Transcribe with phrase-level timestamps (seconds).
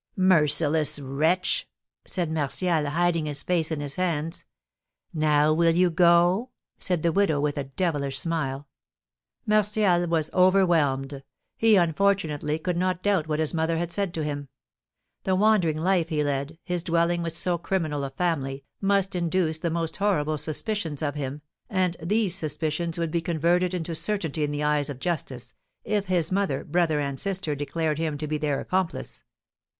[0.17, 1.69] "Merciless wretch!"
[2.05, 4.45] said Martial, hiding his face in his hands.
[5.13, 8.67] "Now will you go?" said the widow, with a devilish smile.
[9.45, 11.21] Martial was overwhelmed.
[11.55, 14.47] He, unfortunately, could not doubt what his mother had said to him.
[15.23, 19.69] The wandering life he led, his dwelling with so criminal a family, must induce the
[19.69, 24.63] most horrible suspicions of him, and these suspicions would be converted into certainty in the
[24.63, 29.23] eyes of justice, if his mother, brother, and sister declared him to be their accomplice.